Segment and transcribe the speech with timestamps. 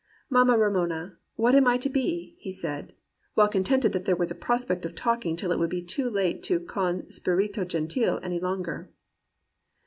[0.25, 2.93] "* Mamma Romola, what am I to be?' he said,
[3.35, 6.09] well contented that there was a prospect of talk ing till it would be too
[6.09, 8.89] late to con Spirto gentil any longer.